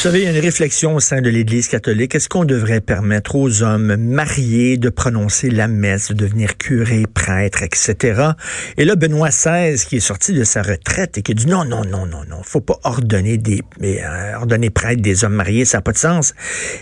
Vous 0.00 0.04
savez, 0.04 0.20
il 0.20 0.24
y 0.24 0.28
a 0.28 0.30
une 0.30 0.38
réflexion 0.38 0.94
au 0.94 1.00
sein 1.00 1.20
de 1.20 1.28
l'Église 1.28 1.68
catholique. 1.68 2.14
Est-ce 2.14 2.30
qu'on 2.30 2.46
devrait 2.46 2.80
permettre 2.80 3.36
aux 3.36 3.62
hommes 3.62 3.96
mariés 3.96 4.78
de 4.78 4.88
prononcer 4.88 5.50
la 5.50 5.68
messe, 5.68 6.08
de 6.08 6.14
devenir 6.14 6.56
curé, 6.56 7.04
prêtre, 7.12 7.62
etc. 7.62 8.30
Et 8.78 8.86
là, 8.86 8.96
Benoît 8.96 9.28
XVI, 9.28 9.76
qui 9.86 9.96
est 9.96 10.00
sorti 10.00 10.32
de 10.32 10.42
sa 10.42 10.62
retraite 10.62 11.18
et 11.18 11.22
qui 11.22 11.32
a 11.32 11.34
dit 11.34 11.46
non, 11.46 11.66
non, 11.66 11.84
non, 11.84 12.06
non, 12.06 12.22
non, 12.26 12.42
faut 12.42 12.62
pas 12.62 12.78
ordonner 12.82 13.36
des, 13.36 13.60
euh, 13.82 14.36
ordonner 14.36 14.70
prêtre 14.70 15.02
des 15.02 15.22
hommes 15.22 15.34
mariés, 15.34 15.66
ça 15.66 15.76
n'a 15.76 15.82
pas 15.82 15.92
de 15.92 15.98
sens. 15.98 16.32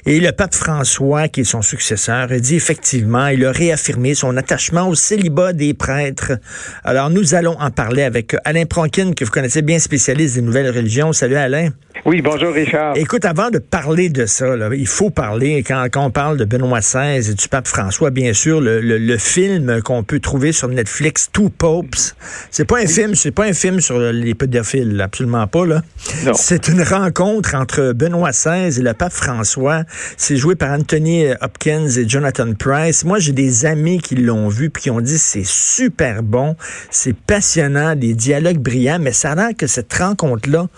Et 0.07 0.21
le 0.21 0.31
pape 0.31 0.55
François, 0.55 1.27
qui 1.27 1.41
est 1.41 1.45
son 1.45 1.61
successeur, 1.61 2.31
a 2.31 2.39
dit 2.39 2.55
effectivement, 2.55 3.27
il 3.27 3.45
a 3.45 3.51
réaffirmé 3.51 4.15
son 4.15 4.37
attachement 4.37 4.89
au 4.89 4.95
célibat 4.95 5.53
des 5.53 5.75
prêtres. 5.75 6.35
Alors, 6.85 7.11
nous 7.11 7.35
allons 7.35 7.59
en 7.59 7.73
parler 7.73 8.05
avec 8.05 8.37
Alain 8.45 8.67
Pronkin, 8.67 9.13
que 9.13 9.25
vous 9.25 9.33
connaissez 9.33 9.63
bien, 9.63 9.81
spécialiste 9.81 10.37
des 10.37 10.43
nouvelles 10.43 10.71
religions. 10.71 11.13
Salut 11.13 11.35
Alain. 11.35 11.71
Oui, 12.05 12.23
bonjour 12.23 12.55
Richard. 12.55 12.97
Écoute, 12.97 13.25
avant 13.25 13.51
de 13.51 13.59
parler 13.59 14.09
de 14.09 14.25
ça, 14.25 14.55
il 14.73 14.87
faut 14.87 15.11
parler, 15.11 15.63
quand, 15.63 15.89
on 15.97 16.11
parle 16.11 16.37
de 16.37 16.45
Benoît 16.45 16.81
XVI 16.81 17.31
et 17.31 17.35
du 17.35 17.49
pape 17.49 17.67
François, 17.67 18.11
bien 18.11 18.33
sûr, 18.33 18.61
le, 18.61 19.19
film 19.19 19.83
qu'on 19.83 20.05
peut 20.05 20.21
trouver 20.21 20.53
sur 20.53 20.69
Netflix, 20.69 21.29
Two 21.33 21.49
Popes, 21.49 22.15
c'est 22.51 22.65
pas 22.65 22.79
un 22.79 22.87
film, 22.87 23.15
c'est 23.15 23.33
pas 23.33 23.47
un 23.47 23.53
film 23.53 23.81
sur 23.81 23.99
les 23.99 24.35
pédophiles, 24.35 25.01
absolument 25.01 25.47
pas, 25.49 25.67
là. 25.67 25.83
C'est 26.35 26.69
une 26.69 26.83
rencontre 26.83 27.55
entre 27.57 27.93
Benoît 27.93 28.31
XVI 28.31 28.79
et 28.79 28.83
le 28.83 28.95
pape 28.95 29.13
François. 29.13 29.83
C'est 30.17 30.37
joué 30.37 30.55
par 30.55 30.71
Anthony 30.71 31.27
Hopkins 31.41 31.89
et 31.89 32.09
Jonathan 32.09 32.53
Price. 32.55 33.05
Moi, 33.05 33.19
j'ai 33.19 33.33
des 33.33 33.67
amis 33.67 33.99
qui 33.99 34.15
l'ont 34.15 34.49
vu 34.49 34.71
puis 34.71 34.85
qui 34.85 34.91
ont 34.91 35.01
dit 35.01 35.19
c'est 35.19 35.47
super 35.47 36.23
bon, 36.23 36.57
c'est 36.91 37.15
passionnant, 37.15 37.97
des 37.97 38.15
dialogues 38.15 38.59
brillants, 38.59 38.99
mais 39.01 39.13
ça 39.13 39.33
a 39.33 39.35
l'air 39.35 39.51
que 39.57 39.67
cette 39.67 39.93
rencontre-là 39.93 40.69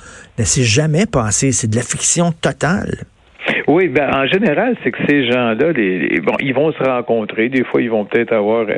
ne 0.41 0.47
s'est 0.47 0.63
jamais 0.63 1.07
passée. 1.07 1.53
C'est 1.53 1.69
de 1.69 1.77
la 1.77 1.83
fiction 1.83 2.33
totale. 2.33 3.07
Oui, 3.67 3.89
ben 3.89 4.11
en 4.13 4.27
général, 4.27 4.77
c'est 4.83 4.91
que 4.91 4.99
ces 5.09 5.31
gens-là, 5.31 5.73
les, 5.73 6.21
bon, 6.21 6.35
ils 6.41 6.53
vont 6.53 6.73
se 6.73 6.83
rencontrer. 6.83 7.49
Des 7.49 7.63
fois, 7.63 7.81
ils 7.81 7.91
vont 7.91 8.05
peut-être 8.05 8.33
avoir, 8.33 8.67
euh, 8.69 8.75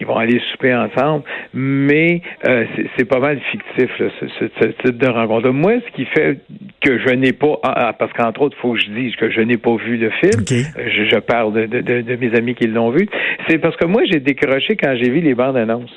ils 0.00 0.06
vont 0.06 0.16
aller 0.16 0.40
souper 0.50 0.74
ensemble, 0.74 1.24
mais 1.52 2.22
euh, 2.46 2.64
c'est 2.96 3.04
pas 3.04 3.18
mal 3.18 3.38
fictif 3.50 3.90
ce, 3.98 4.64
type 4.82 4.96
de 4.96 5.08
rencontre. 5.08 5.50
Moi, 5.50 5.74
ce 5.86 5.94
qui 5.94 6.06
fait 6.06 6.38
que 6.80 6.98
je 6.98 7.10
n'ai 7.14 7.34
pas, 7.34 7.58
ah, 7.62 7.88
ah, 7.88 7.92
parce 7.92 8.12
qu'entre 8.14 8.40
autres, 8.40 8.56
il 8.58 8.62
faut 8.62 8.72
que 8.72 8.80
je 8.80 8.90
dise 8.90 9.14
que 9.16 9.30
je 9.30 9.42
n'ai 9.42 9.58
pas 9.58 9.76
vu 9.76 9.98
le 9.98 10.10
film. 10.10 10.42
Euh, 10.50 10.88
je, 11.10 11.18
parle 11.18 11.52
de, 11.52 11.66
de, 11.66 12.00
de, 12.00 12.16
mes 12.16 12.34
amis 12.34 12.54
qui 12.54 12.66
l'ont 12.66 12.90
vu. 12.90 13.08
C'est 13.46 13.58
parce 13.58 13.76
que 13.76 13.84
moi, 13.84 14.02
j'ai 14.10 14.20
décroché 14.20 14.76
quand 14.76 14.94
j'ai 14.96 15.10
vu 15.10 15.20
les 15.20 15.34
bandes 15.34 15.58
annonces. 15.58 15.94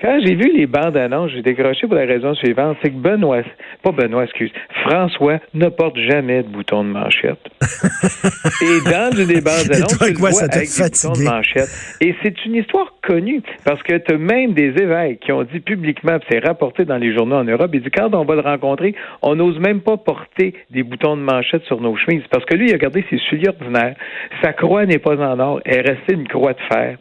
Quand 0.00 0.20
j'ai 0.24 0.36
vu 0.36 0.56
les 0.56 0.66
bandes 0.66 0.96
annonces, 0.96 1.32
j'ai 1.32 1.42
décroché 1.42 1.86
pour 1.88 1.96
la 1.96 2.06
raison 2.06 2.34
suivante, 2.34 2.76
c'est 2.80 2.90
que 2.90 2.96
Benoît, 2.96 3.42
pas 3.82 3.90
Benoît, 3.90 4.24
excuse, 4.24 4.52
François 4.84 5.40
ne 5.54 5.68
porte 5.68 5.96
jamais 5.98 6.44
de 6.44 6.48
bouton 6.48 6.84
de 6.84 6.90
manchette. 6.90 7.40
Et 8.62 8.88
dans 8.88 9.10
une 9.16 9.26
des 9.26 9.40
bandes 9.40 9.70
annonces, 9.72 9.98
tu 9.98 10.14
vois 10.14 10.30
avec 10.40 10.68
des 10.68 10.82
boutons 10.84 11.12
de 11.12 11.24
manchette. 11.24 11.68
Et 12.00 12.14
c'est 12.22 12.44
une 12.44 12.54
histoire 12.54 12.94
connue, 13.02 13.42
parce 13.64 13.82
que 13.82 13.98
tu 13.98 14.14
as 14.14 14.18
même 14.18 14.52
des 14.52 14.68
évêques 14.80 15.20
qui 15.20 15.32
ont 15.32 15.42
dit 15.42 15.60
publiquement, 15.60 16.18
c'est 16.30 16.38
rapporté 16.38 16.84
dans 16.84 16.98
les 16.98 17.12
journaux 17.12 17.36
en 17.36 17.44
Europe, 17.44 17.70
ils 17.74 17.80
disent 17.80 17.90
quand 17.94 18.14
on 18.14 18.24
va 18.24 18.36
le 18.36 18.42
rencontrer, 18.42 18.94
on 19.22 19.34
n'ose 19.34 19.58
même 19.58 19.80
pas 19.80 19.96
porter 19.96 20.54
des 20.70 20.84
boutons 20.84 21.16
de 21.16 21.22
manchette 21.22 21.64
sur 21.64 21.80
nos 21.80 21.96
chemises, 21.96 22.22
parce 22.30 22.44
que 22.44 22.54
lui, 22.54 22.68
il 22.68 22.74
a 22.74 22.78
gardé 22.78 23.04
ses 23.10 23.18
souliers 23.28 23.48
ordinaires. 23.48 23.96
Sa 24.42 24.52
croix 24.52 24.86
n'est 24.86 24.98
pas 24.98 25.16
en 25.16 25.40
or, 25.40 25.60
elle 25.64 25.78
est 25.78 25.90
restée 25.90 26.14
une 26.14 26.28
croix 26.28 26.52
de 26.52 26.60
fer. 26.72 26.98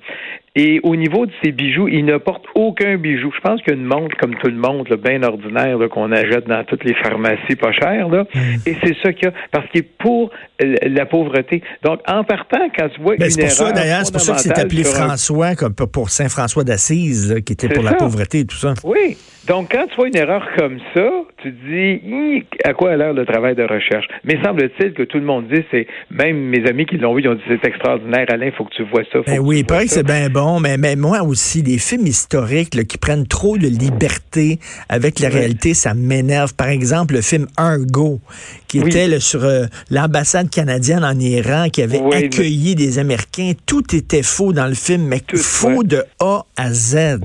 Et 0.59 0.79
au 0.81 0.95
niveau 0.95 1.27
de 1.27 1.31
ses 1.43 1.51
bijoux, 1.51 1.87
il 1.87 2.03
ne 2.03 2.17
porte 2.17 2.43
aucun 2.55 2.97
bijou. 2.97 3.31
Je 3.35 3.41
pense 3.41 3.61
qu'il 3.61 3.73
y 3.73 3.75
a 3.75 3.79
une 3.79 3.85
montre 3.85 4.17
comme 4.17 4.33
tout 4.33 4.47
le 4.47 4.55
monde, 4.55 4.87
bien 5.03 5.21
ordinaire, 5.21 5.77
qu'on 5.91 6.11
achète 6.11 6.47
dans 6.47 6.63
toutes 6.63 6.83
les 6.83 6.95
pharmacies 6.95 7.55
pas 7.55 7.71
chères. 7.71 8.09
Là. 8.09 8.23
Mm. 8.33 8.39
Et 8.65 8.75
c'est 8.83 8.95
ça 9.03 9.13
qu'il 9.13 9.25
y 9.25 9.27
a, 9.27 9.33
parce 9.51 9.69
qu'il 9.69 9.81
est 9.81 9.89
pour 9.99 10.31
la 10.59 11.05
pauvreté. 11.05 11.61
Donc, 11.83 11.99
en 12.07 12.23
partant, 12.23 12.69
quand 12.75 12.89
tu 12.89 13.01
vois 13.01 13.17
ben, 13.17 13.29
une 13.31 13.39
erreur... 13.39 13.51
C'est 13.51 13.63
pour 13.63 13.67
ça, 13.67 13.71
d'ailleurs, 13.71 14.01
c'est 14.03 14.11
pour 14.11 14.21
ça 14.21 14.33
que 14.33 14.39
c'est 14.39 14.57
appelé 14.57 14.83
François, 14.83 15.53
comme 15.53 15.75
pour 15.75 16.09
Saint 16.09 16.29
François 16.29 16.63
d'Assise, 16.63 17.39
qui 17.45 17.53
était 17.53 17.69
pour 17.69 17.83
la 17.83 17.93
pauvreté 17.93 18.39
et 18.39 18.45
tout 18.45 18.57
ça. 18.57 18.73
Oui. 18.83 19.15
Donc, 19.47 19.69
quand 19.71 19.85
tu 19.87 19.95
vois 19.95 20.07
une 20.09 20.17
erreur 20.17 20.45
comme 20.57 20.77
ça, 20.93 21.09
tu 21.41 21.53
te 21.53 21.69
dis, 21.69 22.43
à 22.65 22.73
quoi 22.73 22.91
a 22.91 22.97
l'air 22.97 23.13
le 23.13 23.25
travail 23.25 23.55
de 23.55 23.63
recherche? 23.63 24.05
Mais 24.25 24.37
semble-t-il 24.43 24.91
que 24.91 25.03
tout 25.03 25.19
le 25.19 25.23
monde 25.23 25.47
dit, 25.47 25.63
c'est, 25.71 25.87
même 26.11 26.37
mes 26.37 26.67
amis 26.67 26.85
qui 26.85 26.97
l'ont 26.97 27.13
vu, 27.13 27.21
ils 27.21 27.29
ont 27.29 27.35
dit, 27.35 27.41
c'est 27.47 27.65
extraordinaire, 27.65 28.25
Alain, 28.27 28.47
il 28.47 28.51
faut 28.51 28.65
que 28.65 28.73
tu 28.73 28.83
vois 28.83 29.03
ça. 29.13 29.19
Ben 29.25 29.39
oui, 29.39 29.59
il 29.59 29.65
paraît 29.65 29.85
que 29.85 29.91
c'est 29.91 30.05
bien 30.05 30.27
bon, 30.29 30.46
mais, 30.59 30.77
mais 30.77 30.95
moi 30.95 31.21
aussi, 31.23 31.61
les 31.61 31.77
films 31.77 32.07
historiques 32.07 32.87
qui 32.87 32.97
prennent 32.97 33.27
trop 33.27 33.57
de 33.57 33.67
liberté 33.67 34.59
avec 34.89 35.19
la 35.19 35.29
réalité, 35.29 35.73
ça 35.73 35.93
m'énerve. 35.93 36.53
Par 36.55 36.69
exemple, 36.69 37.15
le 37.15 37.21
film 37.21 37.47
Argo, 37.57 38.19
qui 38.67 38.79
était 38.79 39.19
sur 39.19 39.43
euh, 39.43 39.65
l'ambassade 39.89 40.49
canadienne 40.49 41.03
en 41.03 41.17
Iran, 41.19 41.67
qui 41.71 41.81
avait 41.81 42.01
accueilli 42.13 42.75
des 42.75 42.99
Américains. 42.99 43.51
Tout 43.65 43.95
était 43.95 44.23
faux 44.23 44.53
dans 44.53 44.67
le 44.67 44.75
film, 44.75 45.07
mais 45.07 45.21
faux 45.35 45.83
de 45.83 46.03
A 46.19 46.43
à 46.55 46.71
Z. 46.71 47.19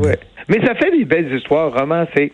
Mais 0.49 0.66
ça 0.66 0.75
fait 0.75 0.91
des 0.91 1.05
belles 1.05 1.34
histoires 1.34 1.72
romancées. 1.72 2.32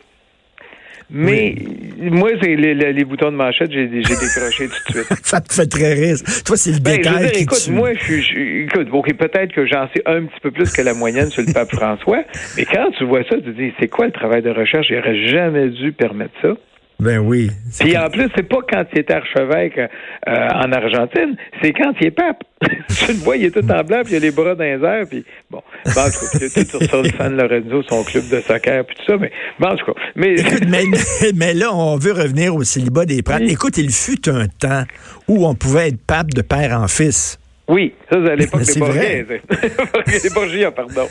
Mais 1.10 1.54
moi, 1.98 2.30
c'est 2.40 2.54
les, 2.54 3.04
boutons 3.04 3.30
de 3.30 3.36
manchette, 3.36 3.72
j'ai 3.72 3.86
décroché 3.86 4.68
tout 4.68 4.92
de 4.92 4.98
suite. 4.98 5.06
ça 5.22 5.40
te 5.40 5.52
fait 5.52 5.66
très 5.66 5.94
rire. 5.94 6.16
Toi, 6.44 6.56
c'est 6.56 6.72
le 6.72 6.80
ben, 6.80 6.96
détail 6.96 7.32
qui 7.32 7.42
écoute, 7.44 7.68
moi, 7.70 7.90
je 7.94 8.64
écoute, 8.64 8.88
peut-être 9.16 9.52
que 9.54 9.66
j'en 9.66 9.88
sais 9.94 10.02
un 10.04 10.24
petit 10.26 10.40
peu 10.42 10.50
plus 10.50 10.70
que 10.70 10.82
la 10.82 10.92
moyenne 10.92 11.30
sur 11.30 11.42
le 11.46 11.52
pape 11.52 11.70
François, 11.72 12.24
mais 12.56 12.64
quand 12.66 12.90
tu 12.98 13.04
vois 13.04 13.22
ça, 13.24 13.36
tu 13.36 13.42
te 13.42 13.50
dis, 13.50 13.72
c'est 13.80 13.88
quoi 13.88 14.06
le 14.06 14.12
travail 14.12 14.42
de 14.42 14.50
recherche? 14.50 14.88
J'aurais 14.90 15.26
jamais 15.28 15.68
dû 15.70 15.92
permettre 15.92 16.34
ça. 16.42 16.54
Ben 17.00 17.18
oui. 17.20 17.48
Puis 17.78 17.96
en 17.96 18.10
plus, 18.10 18.28
c'est 18.34 18.48
pas 18.48 18.58
quand 18.68 18.84
il 18.92 18.98
est 18.98 19.10
archevêque 19.10 19.78
euh, 19.78 19.88
en 20.26 20.72
Argentine, 20.72 21.36
c'est 21.62 21.72
quand 21.72 21.92
il 22.00 22.08
est 22.08 22.10
pape. 22.10 22.42
tu 22.88 23.12
le 23.12 23.18
vois, 23.18 23.36
il 23.36 23.44
est 23.44 23.50
tout 23.52 23.70
en 23.70 23.84
blanc, 23.84 24.00
puis 24.04 24.14
il 24.14 24.16
a 24.16 24.18
les 24.18 24.32
bras 24.32 24.56
dans 24.56 24.64
les 24.64 24.84
airs, 24.84 25.06
puis 25.08 25.24
bon. 25.48 25.62
Bon, 25.94 26.00
en 26.00 26.10
tout 26.10 26.38
cas, 26.38 26.78
tout 26.78 26.84
sur 26.84 27.02
le 27.02 27.10
San 27.10 27.36
Lorenzo, 27.36 27.82
son 27.88 28.04
club 28.04 28.28
de 28.28 28.40
soccer, 28.40 28.84
puis 28.84 28.96
tout 28.96 29.04
ça, 29.06 29.16
mais 29.18 29.30
bon, 29.58 29.68
en 29.68 29.76
tout 29.76 29.86
cas. 29.86 30.00
Mais... 30.16 30.36
mais, 31.34 31.54
là, 31.54 31.74
on 31.74 31.96
veut 31.96 32.12
revenir 32.12 32.54
au 32.54 32.62
célibat 32.62 33.04
des 33.04 33.22
prêtres. 33.22 33.46
Écoute, 33.48 33.78
il 33.78 33.90
fut 33.90 34.28
un 34.28 34.46
temps 34.48 34.84
où 35.26 35.46
on 35.46 35.54
pouvait 35.54 35.88
être 35.88 36.00
pape 36.06 36.34
de 36.34 36.42
père 36.42 36.78
en 36.78 36.88
fils. 36.88 37.38
Oui, 37.68 37.92
ça, 38.10 38.18
c'est 38.24 38.32
à 38.32 38.36
l'époque 38.36 38.62
des 38.62 38.80
Borgiens. 38.80 39.02
les 40.24 40.30
Borgiens, 40.30 40.70
pardon. 40.72 41.06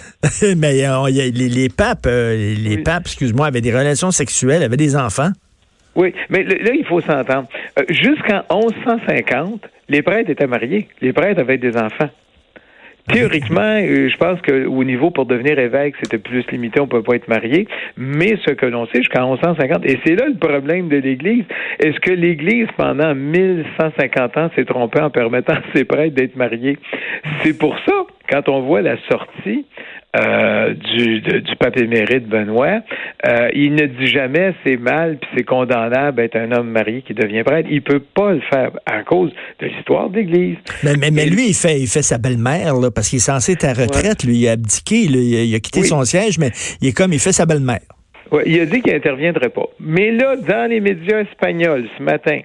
mais 0.57 0.85
euh, 0.85 1.09
les, 1.09 1.69
papes, 1.69 2.07
euh, 2.07 2.55
les 2.57 2.77
papes, 2.79 3.03
excuse-moi, 3.05 3.47
avaient 3.47 3.61
des 3.61 3.71
relations 3.71 4.11
sexuelles, 4.11 4.63
avaient 4.63 4.77
des 4.77 4.95
enfants. 4.95 5.29
Oui, 5.95 6.13
mais 6.29 6.43
là, 6.43 6.71
il 6.73 6.85
faut 6.85 7.01
s'entendre. 7.01 7.47
Euh, 7.79 7.83
jusqu'en 7.89 8.43
1150, 8.51 9.67
les 9.89 10.01
prêtres 10.01 10.29
étaient 10.29 10.47
mariés. 10.47 10.87
Les 11.01 11.13
prêtres 11.13 11.39
avaient 11.41 11.57
des 11.57 11.75
enfants. 11.75 12.09
Théoriquement, 13.11 13.61
euh, 13.61 14.09
je 14.09 14.17
pense 14.17 14.41
qu'au 14.41 14.83
niveau 14.83 15.11
pour 15.11 15.25
devenir 15.25 15.57
évêque, 15.57 15.95
c'était 16.01 16.17
plus 16.17 16.45
limité, 16.51 16.81
on 16.81 16.85
ne 16.85 16.89
peut 16.89 17.03
pas 17.03 17.15
être 17.15 17.29
marié. 17.29 17.65
Mais 17.95 18.35
ce 18.45 18.51
que 18.51 18.65
l'on 18.65 18.85
sait 18.87 18.97
jusqu'en 18.97 19.31
1150, 19.31 19.85
et 19.85 19.97
c'est 20.05 20.15
là 20.15 20.27
le 20.27 20.37
problème 20.37 20.89
de 20.89 20.97
l'Église, 20.97 21.45
est-ce 21.79 21.99
que 22.01 22.11
l'Église, 22.11 22.67
pendant 22.75 23.15
1150 23.15 24.37
ans, 24.37 24.49
s'est 24.55 24.65
trompée 24.65 25.01
en 25.01 25.09
permettant 25.09 25.53
à 25.53 25.61
ses 25.73 25.85
prêtres 25.85 26.15
d'être 26.15 26.35
mariés? 26.35 26.77
C'est 27.43 27.57
pour 27.57 27.77
ça, 27.85 27.93
quand 28.29 28.49
on 28.49 28.61
voit 28.61 28.81
la 28.81 28.97
sortie 29.09 29.65
euh, 30.17 30.73
du, 30.73 31.21
du 31.21 31.55
pape 31.57 31.77
émérite 31.77 32.27
Benoît, 32.27 32.81
euh, 33.25 33.49
il 33.53 33.75
ne 33.75 33.85
dit 33.85 34.07
jamais 34.07 34.53
c'est 34.65 34.77
mal 34.77 35.17
puis 35.17 35.29
c'est 35.35 35.43
condamnable 35.43 36.17
d'être 36.17 36.35
un 36.35 36.51
homme 36.51 36.69
marié 36.69 37.01
qui 37.01 37.13
devient 37.13 37.43
prêtre. 37.43 37.67
Il 37.71 37.81
peut 37.81 37.99
pas 37.99 38.33
le 38.33 38.41
faire 38.41 38.71
à 38.85 39.03
cause 39.03 39.31
de 39.59 39.67
l'histoire 39.67 40.09
de 40.09 40.17
l'Église. 40.17 40.57
Mais, 40.83 40.95
mais, 41.11 41.25
lui, 41.25 41.49
il 41.49 41.53
fait, 41.53 41.79
il 41.79 41.87
fait 41.87 42.01
sa 42.01 42.17
belle-mère 42.17 42.73
parce 42.93 43.09
qu'il 43.09 43.17
est 43.17 43.19
censé 43.19 43.53
être 43.53 43.65
à 43.65 43.73
retraite. 43.73 44.23
Lui, 44.23 44.37
il 44.37 44.47
a 44.47 44.53
abdiqué, 44.53 45.01
il, 45.01 45.55
a, 45.55 45.59
quitté 45.59 45.83
son 45.83 46.03
siège, 46.03 46.39
mais 46.39 46.51
il 46.81 46.89
est 46.89 46.97
comme 46.97 47.13
il 47.13 47.19
fait 47.19 47.31
sa 47.31 47.45
belle-mère. 47.45 47.81
Ouais, 48.31 48.43
il 48.45 48.59
a 48.59 48.65
dit 48.65 48.81
qu'il 48.81 48.93
interviendrait 48.93 49.49
pas. 49.49 49.67
Mais 49.79 50.11
là, 50.11 50.35
dans 50.35 50.69
les 50.69 50.79
médias 50.79 51.21
espagnols 51.21 51.87
ce 51.97 52.03
matin, 52.03 52.41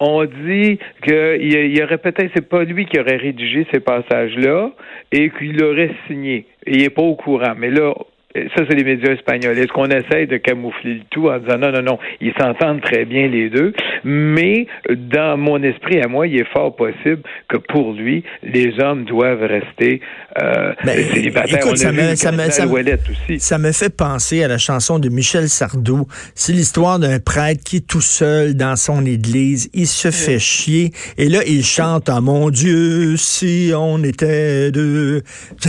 on 0.00 0.24
dit 0.24 0.78
qu'il 1.02 1.76
y 1.76 1.82
aurait 1.82 1.98
peut-être, 1.98 2.30
c'est 2.34 2.48
pas 2.48 2.64
lui 2.64 2.86
qui 2.86 2.98
aurait 2.98 3.16
rédigé 3.16 3.66
ces 3.72 3.80
passages-là 3.80 4.70
et 5.12 5.30
qu'il 5.30 5.62
aurait 5.62 5.94
signé. 6.06 6.46
il 6.66 6.78
n'est 6.78 6.90
pas 6.90 7.02
au 7.02 7.14
courant. 7.14 7.54
Mais 7.56 7.70
là, 7.70 7.94
Ça, 8.34 8.64
c'est 8.68 8.74
les 8.74 8.82
médias 8.82 9.12
espagnols. 9.12 9.56
Est-ce 9.56 9.72
qu'on 9.72 9.86
essaye 9.86 10.26
de 10.26 10.38
camoufler 10.38 10.94
le 10.94 11.00
tout 11.10 11.28
en 11.28 11.38
disant 11.38 11.56
non, 11.56 11.70
non, 11.70 11.82
non, 11.82 11.98
ils 12.20 12.32
s'entendent 12.36 12.80
très 12.80 13.04
bien 13.04 13.28
les 13.28 13.48
deux, 13.48 13.72
mais 14.02 14.66
dans 14.90 15.36
mon 15.36 15.62
esprit 15.62 16.00
à 16.00 16.08
moi, 16.08 16.26
il 16.26 16.40
est 16.40 16.52
fort 16.52 16.74
possible 16.74 17.22
que 17.48 17.58
pour 17.58 17.92
lui, 17.92 18.24
les 18.42 18.80
hommes 18.80 19.04
doivent 19.04 19.42
rester 19.42 20.00
euh, 20.42 20.72
ben, 20.84 20.98
célibataires. 21.12 21.58
Écoute, 21.58 21.76
ça, 21.76 21.92
me, 21.92 22.16
ça, 22.16 22.32
me, 22.32 22.50
ça, 22.50 22.66
aussi. 22.66 23.38
ça 23.38 23.58
me 23.58 23.70
fait 23.70 23.96
penser 23.96 24.42
à 24.42 24.48
la 24.48 24.58
chanson 24.58 24.98
de 24.98 25.08
Michel 25.08 25.48
Sardou. 25.48 26.08
C'est 26.34 26.52
l'histoire 26.52 26.98
d'un 26.98 27.20
prêtre 27.20 27.62
qui 27.64 27.76
est 27.76 27.86
tout 27.86 28.00
seul 28.00 28.54
dans 28.56 28.74
son 28.74 29.06
église. 29.06 29.70
Il 29.74 29.86
se 29.86 30.10
fait 30.10 30.40
chier. 30.40 30.90
Et 31.18 31.28
là, 31.28 31.38
il 31.46 31.64
chante 31.64 32.10
oh, 32.12 32.20
mon 32.20 32.50
Dieu, 32.50 33.16
si 33.16 33.70
on 33.76 34.02
était 34.02 34.72
deux. 34.72 35.22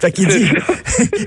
fait 0.00 0.12
qu'il 0.12 0.28
dit. 0.28 0.48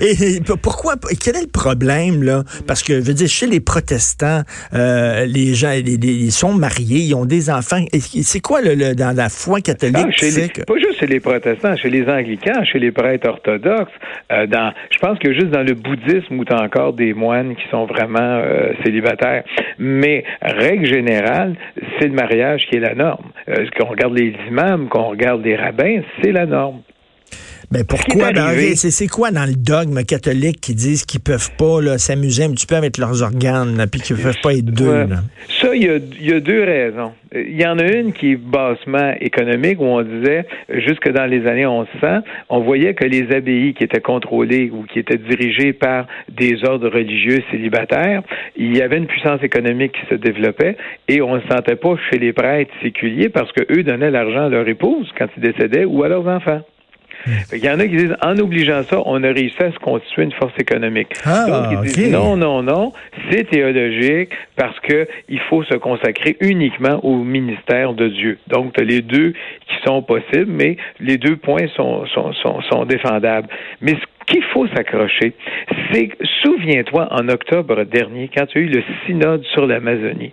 et, 0.00 0.40
pourquoi? 0.60 0.79
Quel 1.22 1.36
est 1.36 1.42
le 1.42 1.50
problème, 1.52 2.22
là? 2.22 2.42
Parce 2.66 2.82
que, 2.82 2.94
je 3.00 3.06
veux 3.06 3.14
dire, 3.14 3.28
chez 3.28 3.46
les 3.46 3.60
protestants, 3.60 4.42
euh, 4.74 5.26
les 5.26 5.54
gens, 5.54 5.72
ils 5.72 6.32
sont 6.32 6.52
mariés, 6.52 7.00
ils 7.00 7.14
ont 7.14 7.26
des 7.26 7.50
enfants. 7.50 7.84
C'est 7.92 8.40
quoi, 8.40 8.60
le, 8.62 8.94
dans 8.94 9.14
la 9.16 9.28
foi 9.28 9.60
catholique? 9.60 9.96
Ah, 9.96 10.64
pas 10.66 10.78
juste 10.78 11.00
chez 11.00 11.06
les 11.06 11.20
protestants, 11.20 11.76
chez 11.76 11.90
les 11.90 12.08
anglicans, 12.08 12.64
chez 12.64 12.78
les 12.78 12.92
prêtres 12.92 13.28
orthodoxes. 13.28 13.92
Euh, 14.32 14.46
dans, 14.46 14.72
je 14.90 14.98
pense 14.98 15.18
que 15.18 15.32
juste 15.32 15.50
dans 15.50 15.62
le 15.62 15.74
bouddhisme 15.74 16.38
où 16.38 16.44
tu 16.44 16.52
as 16.52 16.62
encore 16.62 16.92
des 16.92 17.14
moines 17.14 17.56
qui 17.56 17.68
sont 17.70 17.86
vraiment 17.86 18.18
euh, 18.20 18.72
célibataires. 18.84 19.44
Mais, 19.78 20.24
règle 20.42 20.86
générale, 20.86 21.56
c'est 21.98 22.08
le 22.08 22.14
mariage 22.14 22.66
qui 22.68 22.76
est 22.76 22.80
la 22.80 22.94
norme. 22.94 23.30
Euh, 23.48 23.66
qu'on 23.78 23.86
regarde 23.86 24.16
les 24.16 24.34
imams, 24.48 24.88
qu'on 24.88 25.08
regarde 25.08 25.44
les 25.44 25.56
rabbins, 25.56 26.00
c'est 26.22 26.32
la 26.32 26.46
norme. 26.46 26.80
Mais 27.72 27.80
ben, 27.80 27.86
pourquoi 27.86 28.30
c'est 28.74 29.06
quoi 29.06 29.30
dans 29.30 29.46
le 29.46 29.54
dogme 29.54 30.02
catholique 30.02 30.60
qui 30.60 30.74
disent 30.74 31.04
qu'ils 31.04 31.20
peuvent 31.20 31.52
pas 31.56 31.98
s'amuser 31.98 32.42
un 32.42 32.50
petit 32.50 32.66
peu 32.66 32.74
avec 32.74 32.98
leurs 32.98 33.22
organes, 33.22 33.86
puis 33.90 34.00
qu'ils 34.00 34.16
peuvent 34.16 34.40
pas 34.42 34.54
être 34.54 34.64
deux? 34.64 35.06
Ça, 35.60 35.68
il 35.72 35.84
y 35.84 36.32
a, 36.32 36.40
deux 36.40 36.64
raisons. 36.64 37.12
Il 37.32 37.60
y 37.60 37.64
en 37.64 37.78
a 37.78 37.86
une 37.86 38.12
qui 38.12 38.32
est 38.32 38.36
bassement 38.36 39.14
économique, 39.20 39.80
où 39.80 39.84
on 39.84 40.02
disait, 40.02 40.46
jusque 40.68 41.08
dans 41.12 41.26
les 41.26 41.46
années 41.46 41.64
1100, 41.64 42.22
on 42.48 42.60
voyait 42.60 42.94
que 42.94 43.04
les 43.04 43.30
abbayes 43.32 43.72
qui 43.74 43.84
étaient 43.84 44.00
contrôlées 44.00 44.72
ou 44.72 44.82
qui 44.82 44.98
étaient 44.98 45.18
dirigées 45.18 45.72
par 45.72 46.08
des 46.28 46.64
ordres 46.64 46.88
religieux 46.88 47.40
célibataires, 47.52 48.22
il 48.56 48.76
y 48.76 48.82
avait 48.82 48.96
une 48.96 49.06
puissance 49.06 49.44
économique 49.44 49.92
qui 49.92 50.06
se 50.10 50.16
développait 50.16 50.76
et 51.06 51.22
on 51.22 51.36
ne 51.36 51.42
sentait 51.42 51.76
pas 51.76 51.94
chez 52.10 52.18
les 52.18 52.32
prêtres 52.32 52.72
séculiers 52.82 53.28
parce 53.28 53.52
que 53.52 53.62
eux 53.70 53.84
donnaient 53.84 54.10
l'argent 54.10 54.46
à 54.46 54.48
leur 54.48 54.66
épouse 54.66 55.08
quand 55.16 55.28
ils 55.36 55.42
décédaient 55.42 55.84
ou 55.84 56.02
à 56.02 56.08
leurs 56.08 56.26
enfants. 56.26 56.62
Il 57.52 57.64
y 57.64 57.68
en 57.68 57.78
a 57.78 57.86
qui 57.86 57.96
disent, 57.96 58.16
en 58.22 58.38
obligeant 58.38 58.82
ça, 58.84 59.02
on 59.04 59.22
a 59.22 59.28
réussi 59.28 59.62
à 59.62 59.72
se 59.72 59.78
constituer 59.78 60.24
une 60.24 60.32
force 60.32 60.52
économique. 60.58 61.12
Ah, 61.24 61.46
Donc, 61.48 61.84
ils 61.86 61.92
disent, 61.92 62.12
non, 62.12 62.36
non, 62.36 62.62
non, 62.62 62.92
c'est 63.30 63.48
théologique 63.48 64.30
parce 64.56 64.78
que 64.80 65.06
il 65.28 65.40
faut 65.40 65.62
se 65.64 65.74
consacrer 65.74 66.36
uniquement 66.40 67.04
au 67.04 67.16
ministère 67.16 67.94
de 67.94 68.08
Dieu. 68.08 68.38
Donc, 68.48 68.72
tu 68.74 68.80
as 68.80 68.84
les 68.84 69.02
deux 69.02 69.32
qui 69.66 69.76
sont 69.84 70.02
possibles, 70.02 70.50
mais 70.50 70.76
les 70.98 71.18
deux 71.18 71.36
points 71.36 71.68
sont, 71.76 72.06
sont, 72.06 72.32
sont, 72.32 72.60
sont 72.62 72.84
défendables. 72.84 73.48
Mais 73.80 73.92
ce 73.92 74.32
qu'il 74.32 74.44
faut 74.44 74.66
s'accrocher, 74.68 75.34
c'est, 75.92 76.10
souviens-toi, 76.42 77.08
en 77.10 77.28
octobre 77.28 77.84
dernier, 77.84 78.30
quand 78.34 78.46
tu 78.46 78.58
as 78.58 78.60
eu 78.62 78.66
le 78.66 78.82
synode 79.06 79.44
sur 79.52 79.66
l'Amazonie, 79.66 80.32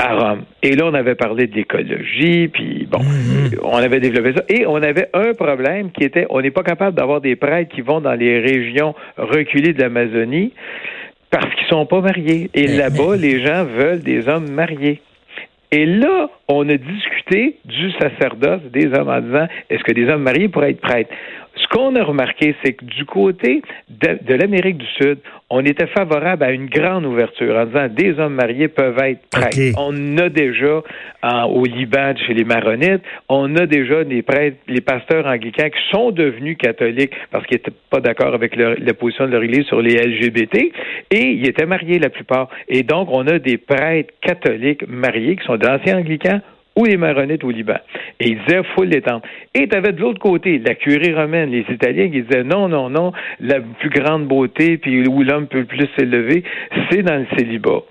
à 0.00 0.14
Rome. 0.14 0.42
Et 0.62 0.74
là, 0.74 0.86
on 0.86 0.94
avait 0.94 1.14
parlé 1.14 1.46
de 1.46 1.54
l'écologie, 1.54 2.48
puis 2.48 2.86
bon, 2.90 3.00
mhm. 3.00 3.60
on 3.62 3.76
avait 3.76 4.00
développé 4.00 4.32
ça. 4.34 4.44
Et 4.48 4.66
on 4.66 4.76
avait 4.76 5.08
un 5.12 5.34
problème 5.34 5.90
qui 5.92 6.04
était, 6.04 6.26
on 6.30 6.40
n'est 6.40 6.50
pas 6.50 6.62
capable 6.62 6.96
d'avoir 6.96 7.20
des 7.20 7.36
prêtres 7.36 7.74
qui 7.74 7.82
vont 7.82 8.00
dans 8.00 8.14
les 8.14 8.40
régions 8.40 8.94
reculées 9.16 9.72
de 9.72 9.80
l'Amazonie 9.82 10.52
parce 11.30 11.54
qu'ils 11.54 11.68
sont 11.68 11.86
pas 11.86 12.00
mariés. 12.00 12.50
Et 12.54 12.66
là-bas, 12.66 13.16
les 13.16 13.44
gens 13.44 13.64
veulent 13.64 14.02
des 14.02 14.28
hommes 14.28 14.50
mariés. 14.50 15.00
Et 15.72 15.86
là, 15.86 16.28
on 16.48 16.68
a 16.68 16.76
discuté 16.76 17.58
du 17.64 17.92
sacerdoce 17.92 18.62
des 18.72 18.86
hommes 18.86 19.08
en 19.08 19.20
disant, 19.20 19.46
est-ce 19.68 19.84
que 19.84 19.92
des 19.92 20.08
hommes 20.08 20.22
mariés 20.22 20.48
pourraient 20.48 20.70
être 20.70 20.80
prêtres? 20.80 21.14
Ce 21.56 21.66
qu'on 21.68 21.94
a 21.96 22.02
remarqué, 22.02 22.54
c'est 22.64 22.74
que 22.74 22.84
du 22.84 23.04
côté 23.04 23.62
de, 23.88 24.34
l'Amérique 24.34 24.78
du 24.78 24.86
Sud, 24.86 25.18
on 25.50 25.64
était 25.64 25.86
favorable 25.88 26.44
à 26.44 26.52
une 26.52 26.66
grande 26.66 27.04
ouverture 27.04 27.56
en 27.56 27.66
disant 27.66 27.88
des 27.88 28.18
hommes 28.18 28.34
mariés 28.34 28.68
peuvent 28.68 28.98
être 28.98 29.28
prêtres. 29.30 29.58
On 29.76 30.18
a 30.18 30.28
déjà 30.28 30.82
au 31.48 31.64
Liban, 31.64 32.14
chez 32.26 32.34
les 32.34 32.44
Maronites, 32.44 33.02
on 33.28 33.56
a 33.56 33.66
déjà 33.66 34.04
des 34.04 34.22
prêtres, 34.22 34.58
les 34.68 34.80
pasteurs 34.80 35.26
anglicans 35.26 35.68
qui 35.68 35.90
sont 35.90 36.12
devenus 36.12 36.56
catholiques 36.56 37.12
parce 37.30 37.46
qu'ils 37.46 37.58
n'étaient 37.58 37.72
pas 37.90 38.00
d'accord 38.00 38.34
avec 38.34 38.54
la 38.56 38.94
position 38.94 39.26
de 39.26 39.32
leur 39.32 39.42
Église 39.42 39.66
sur 39.66 39.82
les 39.82 39.96
LGBT 39.96 40.72
et 41.10 41.30
ils 41.32 41.48
étaient 41.48 41.66
mariés 41.66 41.98
la 41.98 42.10
plupart. 42.10 42.48
Et 42.68 42.82
donc, 42.84 43.08
on 43.10 43.26
a 43.26 43.38
des 43.38 43.58
prêtres 43.58 44.14
catholiques 44.20 44.86
mariés 44.88 45.36
qui 45.36 45.44
sont 45.44 45.56
d'anciens 45.56 45.98
anglicans 45.98 46.40
ou 46.80 46.86
les 46.86 46.96
maronites 46.96 47.44
au 47.44 47.50
Liban. 47.50 47.78
Et 48.18 48.30
ils 48.30 48.38
disaient, 48.38 48.62
faut 48.74 48.84
l'étendre. 48.84 49.22
Et 49.54 49.68
tu 49.68 49.76
avais 49.76 49.92
de 49.92 50.00
l'autre 50.00 50.18
côté 50.18 50.58
la 50.58 50.74
curie 50.74 51.12
romaine, 51.12 51.50
les 51.50 51.64
Italiens 51.68 52.08
qui 52.08 52.22
disaient, 52.22 52.42
non, 52.42 52.68
non, 52.68 52.88
non, 52.88 53.12
la 53.40 53.60
plus 53.60 53.90
grande 53.90 54.26
beauté, 54.26 54.78
puis 54.78 55.06
où 55.06 55.22
l'homme 55.22 55.46
peut 55.46 55.64
plus 55.64 55.88
s'élever, 55.96 56.42
c'est 56.90 57.02
dans 57.02 57.16
le 57.16 57.26
célibat. 57.36 57.82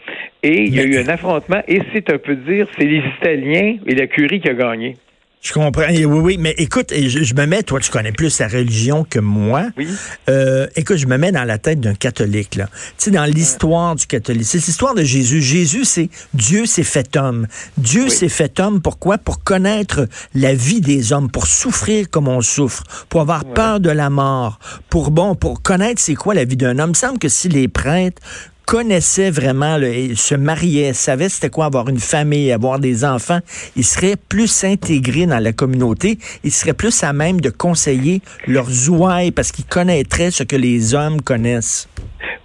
Et 0.42 0.64
il 0.64 0.76
y 0.76 0.80
a 0.80 0.84
eu 0.84 0.98
un 0.98 1.08
affrontement, 1.08 1.62
et 1.68 1.82
c'est 1.94 2.12
un 2.12 2.18
peu 2.18 2.36
dire, 2.36 2.68
c'est 2.78 2.86
les 2.86 3.04
Italiens 3.20 3.78
et 3.86 3.96
la 3.96 4.08
curie 4.08 4.40
qui 4.40 4.50
a 4.50 4.54
gagné. 4.54 4.96
Je 5.42 5.54
comprends. 5.54 5.88
Oui, 5.90 6.06
oui, 6.06 6.38
mais 6.38 6.54
écoute, 6.58 6.92
je, 6.94 7.34
me 7.34 7.46
mets, 7.46 7.64
toi, 7.64 7.80
tu 7.80 7.90
connais 7.90 8.12
plus 8.12 8.40
la 8.40 8.50
religion 8.50 9.06
que 9.10 9.20
moi. 9.20 9.68
Oui. 9.78 9.88
Euh, 10.30 10.68
écoute, 10.76 10.98
je 10.98 11.08
me 11.08 11.18
mets 11.18 11.32
dans 11.32 11.46
la 11.46 11.58
tête 11.58 11.80
d'un 11.80 11.94
catholique, 11.94 12.56
là. 12.56 12.68
Tu 12.98 13.06
sais, 13.06 13.12
dans 13.12 13.24
l'histoire 13.24 13.96
du 13.96 14.06
catholique. 14.06 14.46
C'est 14.46 14.58
l'histoire 14.58 14.96
de 14.96 15.04
Jésus. 15.04 15.42
Jésus, 15.42 15.86
c'est 15.86 16.10
Dieu 16.34 16.66
s'est 16.66 16.84
fait 16.84 17.16
homme. 17.16 17.48
Dieu 17.78 18.10
s'est 18.10 18.28
fait 18.28 18.60
homme, 18.60 18.82
pourquoi? 18.82 19.18
Pour 19.18 19.42
connaître 19.42 20.10
la 20.36 20.54
vie 20.54 20.82
des 20.82 21.14
hommes, 21.14 21.32
pour 21.32 21.48
souffrir 21.48 22.10
comme 22.10 22.28
on 22.28 22.42
souffre, 22.42 22.84
pour 23.08 23.22
avoir 23.22 23.46
peur 23.46 23.80
de 23.80 23.90
la 23.90 24.10
mort, 24.10 24.60
pour, 24.90 25.10
bon, 25.10 25.36
pour 25.36 25.62
connaître 25.62 26.02
c'est 26.02 26.16
quoi 26.16 26.34
la 26.34 26.44
vie 26.44 26.58
d'un 26.58 26.80
homme. 26.80 26.90
Il 26.90 26.94
me 26.94 26.94
semble 26.96 27.20
que 27.20 27.30
si 27.30 27.48
les 27.48 27.70
prêtres 27.70 28.22
connaissait 28.69 29.31
vraiment, 29.31 29.77
le, 29.80 30.13
se 30.13 30.36
mariait, 30.36 30.94
savait 30.94 31.27
c'était 31.27 31.50
quoi 31.50 31.66
avoir 31.66 31.89
une 31.89 31.98
famille, 31.98 32.51
avoir 32.51 32.77
des 32.77 33.04
enfants, 33.04 33.39
il 33.75 33.83
serait 33.83 34.13
plus 34.30 34.63
intégré 34.63 35.25
dans 35.25 35.44
la 35.44 35.54
communauté, 35.54 36.19
il 36.44 36.51
serait 36.51 36.75
plus 36.75 37.04
à 37.04 37.12
même 37.12 37.42
de 37.42 37.50
conseiller 37.50 38.21
leurs 38.48 38.89
ouailles 38.92 39.31
parce 39.31 39.51
qu'il 39.51 39.66
connaîtrait 39.66 40.30
ce 40.30 40.44
que 40.44 40.56
les 40.56 40.94
hommes 40.94 41.19
connaissent. 41.19 41.89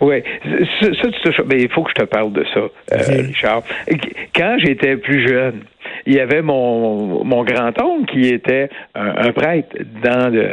Oui, 0.01 0.23
ça, 0.81 0.89
ben, 1.45 1.61
il 1.61 1.69
faut 1.69 1.83
que 1.83 1.91
je 1.95 2.03
te 2.03 2.07
parle 2.07 2.33
de 2.33 2.45
ça, 2.55 2.61
euh, 2.61 3.23
Richard. 3.23 3.63
Quand 4.35 4.57
j'étais 4.65 4.97
plus 4.97 5.29
jeune, 5.29 5.61
il 6.07 6.15
y 6.15 6.21
avait 6.21 6.43
mon, 6.43 7.25
mon 7.25 7.45
grand-oncle 7.45 8.13
qui 8.13 8.29
était 8.29 8.69
un, 8.95 9.33
prêtre 9.33 9.77
dans 10.03 10.33
le, 10.33 10.47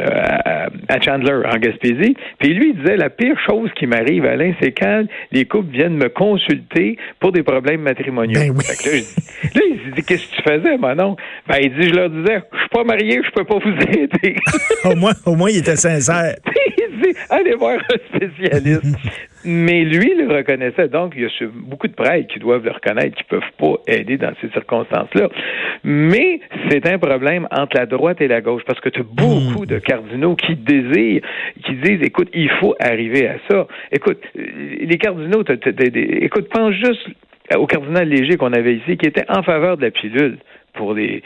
à, 0.88 1.00
Chandler, 1.00 1.42
en 1.44 1.58
Gaspésie. 1.58 2.16
Puis 2.38 2.54
lui, 2.54 2.70
il 2.70 2.76
disait 2.78 2.96
la 2.96 3.10
pire 3.10 3.38
chose 3.46 3.70
qui 3.76 3.86
m'arrive, 3.86 4.24
Alain, 4.24 4.52
c'est 4.60 4.72
quand 4.72 5.04
les 5.30 5.44
couples 5.44 5.72
viennent 5.72 5.96
me 5.96 6.08
consulter 6.08 6.96
pour 7.20 7.32
des 7.32 7.42
problèmes 7.42 7.82
matrimoniaux. 7.82 8.40
Ben 8.40 8.50
oui. 8.50 9.04
là, 9.54 9.62
il 9.68 9.92
dit 9.94 10.02
Qu'est-ce 10.02 10.28
que 10.28 10.36
tu 10.36 10.42
faisais, 10.42 10.76
mon 10.78 10.98
oncle? 11.00 11.22
Ben, 11.48 11.56
il 11.60 11.74
dit 11.74 11.88
Je 11.88 11.94
leur 11.94 12.10
disais, 12.10 12.42
je 12.52 12.58
suis 12.58 12.68
pas 12.68 12.84
marié, 12.84 13.20
je 13.24 13.30
peux 13.30 13.44
pas 13.44 13.58
vous 13.58 13.70
aider. 13.98 14.36
au, 14.84 14.96
moins, 14.96 15.12
au 15.26 15.34
moins, 15.34 15.50
il 15.50 15.58
était 15.58 15.76
sincère. 15.76 16.36
il 16.92 17.00
dit 17.00 17.18
Allez 17.30 17.54
voir 17.54 17.78
un 17.78 18.16
spécialiste. 18.16 18.96
Mais 19.44 19.82
lui 19.84 20.14
le 20.14 20.32
reconnaissait. 20.32 20.88
Donc, 20.88 21.14
il 21.16 21.22
y 21.22 21.24
a 21.24 21.28
beaucoup 21.52 21.88
de 21.88 21.94
prêtres 21.94 22.32
qui 22.32 22.38
doivent 22.38 22.64
le 22.64 22.70
reconnaître, 22.70 23.16
qui 23.16 23.24
ne 23.24 23.40
peuvent 23.40 23.50
pas 23.58 23.92
aider 23.92 24.16
dans 24.16 24.32
ces 24.40 24.48
circonstances-là. 24.50 25.28
Mais 25.82 26.40
c'est 26.68 26.86
un 26.86 26.98
problème 26.98 27.48
entre 27.50 27.76
la 27.76 27.86
droite 27.86 28.20
et 28.20 28.28
la 28.28 28.40
gauche, 28.40 28.62
parce 28.66 28.78
que 28.78 28.88
tu 28.88 29.00
as 29.00 29.04
beaucoup 29.04 29.66
de 29.66 29.78
cardinaux 29.78 30.36
qui 30.36 30.54
désirent, 30.54 31.22
qui 31.64 31.74
disent, 31.74 32.02
écoute, 32.02 32.28
il 32.32 32.50
faut 32.60 32.76
arriver 32.78 33.26
à 33.26 33.36
ça. 33.50 33.66
Écoute, 33.90 34.22
les 34.34 34.98
cardinaux, 34.98 35.42
écoute, 35.42 36.48
pense 36.48 36.74
juste 36.74 37.08
au 37.56 37.66
cardinal 37.66 38.08
Léger 38.08 38.36
qu'on 38.36 38.52
avait 38.52 38.76
ici, 38.76 38.96
qui 38.96 39.06
était 39.06 39.24
en 39.28 39.42
faveur 39.42 39.76
de 39.76 39.82
la 39.82 39.90
pilule 39.90 40.38
pour 40.74 40.94
les 40.94 41.22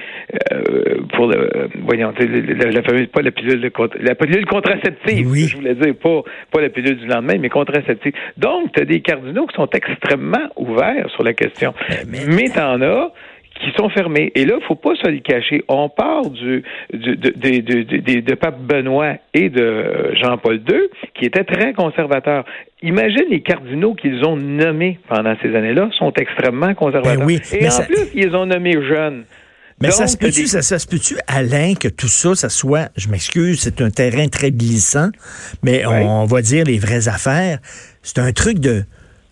euh, 0.53 1.03
pour 1.15 1.29
le 1.29 1.69
voyons 1.85 2.13
la, 2.19 2.71
la, 2.71 2.83
fameuse 2.83 3.07
pas 3.09 3.23
la 3.23 3.31
pilule 3.31 3.71
la 4.01 4.15
pilule 4.15 4.45
contraceptive 4.47 5.31
oui. 5.31 5.47
je 5.47 5.57
voulais 5.57 5.75
dire 5.75 5.95
pas 5.95 6.23
pas 6.51 6.61
la 6.61 6.69
pilule 6.69 6.97
du 6.97 7.07
lendemain 7.07 7.35
mais 7.39 7.49
contraceptive 7.49 8.13
donc 8.37 8.73
tu 8.73 8.83
as 8.83 8.85
des 8.85 9.01
cardinaux 9.01 9.47
qui 9.47 9.55
sont 9.55 9.69
extrêmement 9.71 10.49
ouverts 10.57 11.09
sur 11.11 11.23
la 11.23 11.33
question 11.33 11.75
mais, 12.09 12.27
mais 12.27 12.49
t'en 12.49 12.81
as 12.83 13.13
qui 13.61 13.71
sont 13.77 13.89
fermés. 13.91 14.33
Et 14.35 14.45
là, 14.45 14.57
il 14.61 14.67
faut 14.67 14.75
pas 14.75 14.95
se 14.95 15.09
le 15.09 15.21
cacher. 15.21 15.65
On 15.69 15.89
part 15.89 16.31
du, 16.31 16.63
du 16.93 17.17
de, 17.17 17.31
de, 17.31 17.61
de, 17.61 18.21
de, 18.21 18.35
Pape 18.35 18.61
Benoît 18.61 19.15
et 19.35 19.49
de 19.49 20.15
Jean-Paul 20.21 20.57
II, 20.69 20.81
qui 21.15 21.25
étaient 21.27 21.45
très 21.45 21.73
conservateurs. 21.73 22.45
Imagine 22.83 23.25
les 23.31 23.41
cardinaux 23.41 23.95
qu'ils 23.95 24.25
ont 24.25 24.37
nommés 24.37 24.99
pendant 25.09 25.35
ces 25.43 25.55
années-là 25.55 25.91
sont 25.99 26.13
extrêmement 26.13 26.75
conservateurs. 26.75 27.19
Ben 27.19 27.25
oui, 27.25 27.41
et 27.53 27.69
en 27.69 27.83
plus, 27.85 28.11
ils 28.15 28.35
ont 28.37 28.47
nommés 28.47 28.77
jeunes. 28.83 29.25
Mais 29.81 29.91
ça 29.91 30.07
se 30.07 30.17
peut-tu, 30.17 30.47
ça, 30.47 30.63
se 30.63 30.87
peut-tu, 30.87 31.17
Alain, 31.27 31.75
que 31.75 31.89
tout 31.89 32.09
ça, 32.09 32.35
ça 32.35 32.49
soit, 32.49 32.89
je 32.97 33.09
m'excuse, 33.09 33.61
c'est 33.61 33.83
un 33.83 33.91
terrain 33.91 34.27
très 34.29 34.51
glissant, 34.51 35.11
mais 35.63 35.85
on 35.85 36.25
va 36.25 36.41
dire 36.41 36.65
les 36.65 36.79
vraies 36.79 37.09
affaires. 37.09 37.59
C'est 38.03 38.19
un 38.19 38.33
truc 38.33 38.59
de 38.59 38.85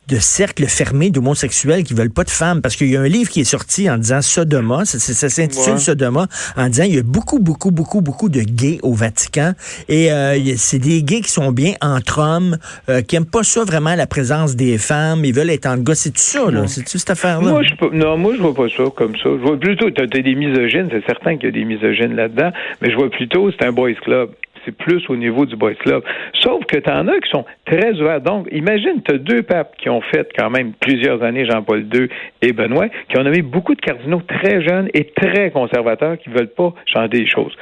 de 0.08 0.16
cercles 0.16 0.66
fermés 0.66 1.10
d'homosexuels 1.10 1.84
qui 1.84 1.94
veulent 1.94 2.12
pas 2.12 2.24
de 2.24 2.30
femmes. 2.30 2.62
Parce 2.62 2.76
qu'il 2.76 2.90
y 2.90 2.96
a 2.96 3.00
un 3.00 3.08
livre 3.08 3.30
qui 3.30 3.40
est 3.40 3.44
sorti 3.44 3.88
en 3.88 3.98
disant 3.98 4.22
Sodoma, 4.22 4.84
ça, 4.84 4.98
s'intitule 4.98 5.78
Sodoma, 5.78 6.26
en 6.56 6.68
disant 6.68 6.84
il 6.84 6.94
y 6.96 6.98
a 6.98 7.02
beaucoup, 7.02 7.38
beaucoup, 7.38 7.70
beaucoup, 7.70 8.00
beaucoup 8.00 8.28
de 8.28 8.40
gays 8.40 8.78
au 8.82 8.92
Vatican. 8.92 9.52
Et 9.88 10.12
euh, 10.12 10.38
c'est 10.56 10.78
des 10.78 11.02
gays 11.02 11.20
qui 11.20 11.30
sont 11.30 11.52
bien 11.52 11.74
entre 11.80 12.18
hommes, 12.20 12.58
euh, 12.88 13.02
qui 13.02 13.16
aiment 13.16 13.24
pas 13.24 13.42
ça 13.42 13.64
vraiment 13.64 13.94
la 13.94 14.06
présence 14.06 14.56
des 14.56 14.78
femmes, 14.78 15.24
ils 15.24 15.34
veulent 15.34 15.50
être 15.50 15.66
en 15.66 15.76
gars. 15.78 15.94
C'est 15.94 16.10
tout 16.10 16.18
ça, 16.18 16.50
là? 16.50 16.66
C'est-tu 16.66 16.98
cette 16.98 17.10
affaire-là? 17.10 17.50
Moi, 17.50 17.62
je, 17.62 17.96
non, 17.96 18.16
moi, 18.16 18.32
je 18.36 18.42
vois 18.42 18.54
pas 18.54 18.68
ça 18.68 18.84
comme 18.94 19.14
ça. 19.16 19.24
Je 19.24 19.42
vois 19.42 19.58
plutôt, 19.58 19.90
tu 19.90 20.02
as, 20.02 20.06
des 20.06 20.34
misogynes, 20.34 20.88
c'est 20.90 21.04
certain 21.06 21.36
qu'il 21.36 21.46
y 21.46 21.48
a 21.48 21.52
des 21.52 21.64
misogynes 21.64 22.14
là-dedans, 22.14 22.50
mais 22.80 22.90
je 22.90 22.96
vois 22.96 23.10
plutôt, 23.10 23.50
c'est 23.50 23.64
un 23.64 23.72
boys 23.72 23.94
club 23.94 24.30
c'est 24.64 24.76
plus 24.76 25.08
au 25.08 25.16
niveau 25.16 25.46
du 25.46 25.56
boys 25.56 25.74
club. 25.74 26.02
Sauf 26.40 26.64
que 26.66 26.78
tu 26.78 26.90
en 26.90 27.08
as 27.08 27.18
qui 27.20 27.30
sont 27.30 27.44
très 27.64 27.92
ouverts. 28.00 28.20
Donc, 28.20 28.48
imagine, 28.52 29.02
tu 29.02 29.14
as 29.14 29.18
deux 29.18 29.42
papes 29.42 29.74
qui 29.78 29.88
ont 29.88 30.00
fait 30.00 30.30
quand 30.36 30.50
même 30.50 30.72
plusieurs 30.80 31.22
années, 31.22 31.46
Jean-Paul 31.46 31.86
II 31.92 32.08
et 32.42 32.52
Benoît, 32.52 32.88
qui 33.08 33.18
ont 33.18 33.24
nommé 33.24 33.42
beaucoup 33.42 33.74
de 33.74 33.80
cardinaux 33.80 34.22
très 34.26 34.62
jeunes 34.62 34.88
et 34.94 35.04
très 35.04 35.50
conservateurs 35.50 36.18
qui 36.18 36.30
ne 36.30 36.34
veulent 36.34 36.54
pas 36.54 36.74
changer 36.86 37.18
les 37.18 37.26
choses. 37.26 37.56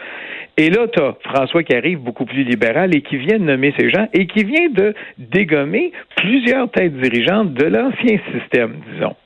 Et 0.59 0.69
là, 0.69 0.87
tu 0.87 1.03
as 1.03 1.17
François 1.25 1.63
qui 1.63 1.75
arrive 1.75 1.99
beaucoup 1.99 2.27
plus 2.27 2.45
libéral 2.45 2.95
et 2.95 3.01
qui 3.01 3.17
vient 3.17 3.39
de 3.39 3.45
nommer 3.45 3.73
ces 3.79 3.91
gens 3.91 4.07
et 4.13 4.27
qui 4.27 4.45
vient 4.45 4.69
de 4.69 4.95
dégommer 5.17 5.93
plusieurs 6.17 6.71
têtes 6.71 6.97
dirigeantes 6.99 7.55
de 7.55 7.67
l'ancien 7.67 8.19
système, 8.33 8.77
disons. 8.93 9.17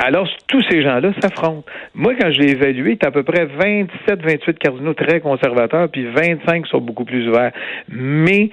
Alors, 0.00 0.28
tous 0.46 0.62
ces 0.70 0.80
gens-là 0.80 1.12
s'affrontent. 1.20 1.64
Moi, 1.92 2.14
quand 2.14 2.30
je 2.30 2.38
l'ai 2.38 2.52
évalué, 2.52 2.96
tu 2.96 3.04
à 3.04 3.10
peu 3.10 3.24
près 3.24 3.46
27, 3.46 4.22
28 4.22 4.58
cardinaux 4.58 4.94
très 4.94 5.20
conservateurs, 5.20 5.88
puis 5.88 6.06
25 6.06 6.68
sont 6.68 6.80
beaucoup 6.80 7.04
plus 7.04 7.28
ouverts. 7.28 7.50
Mais 7.88 8.50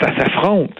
ça 0.00 0.08
s'affronte. 0.18 0.76